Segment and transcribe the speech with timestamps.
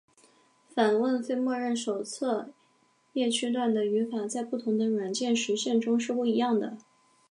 [0.73, 2.49] 访问非默认手册
[3.13, 6.79] 页区段的语法在不同的软件实现中是不一样的。